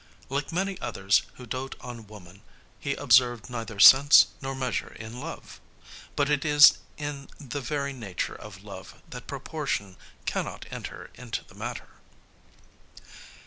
[0.29, 2.41] Like many others who dote on woman,
[2.79, 5.61] he observed neither sense nor measure in love.
[6.15, 11.53] But it is in the very nature of Love that proportion cannot enter into the
[11.53, 11.87] matter.